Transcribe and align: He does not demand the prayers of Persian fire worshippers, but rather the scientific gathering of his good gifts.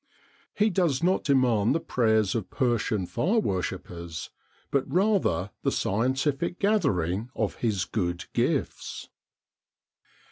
He 0.55 0.71
does 0.71 1.03
not 1.03 1.23
demand 1.25 1.75
the 1.75 1.79
prayers 1.79 2.33
of 2.33 2.49
Persian 2.49 3.05
fire 3.05 3.37
worshippers, 3.37 4.31
but 4.71 4.91
rather 4.91 5.51
the 5.61 5.71
scientific 5.71 6.57
gathering 6.57 7.29
of 7.35 7.57
his 7.57 7.85
good 7.85 8.25
gifts. 8.33 9.09